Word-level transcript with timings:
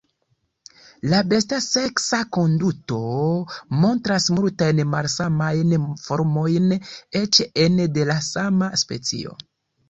La 1.09 1.17
besta 1.33 1.57
seksa 1.65 2.21
konduto 2.37 3.01
montras 3.83 4.27
multajn 4.37 4.81
malsamajn 4.95 5.75
formojn, 6.07 6.67
eĉ 7.21 7.43
ene 7.67 7.87
de 7.99 8.09
la 8.13 8.17
sama 8.31 8.73
specio. 8.87 9.37